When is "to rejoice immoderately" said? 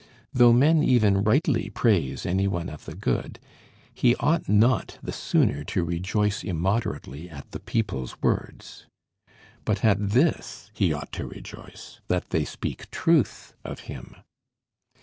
5.65-7.29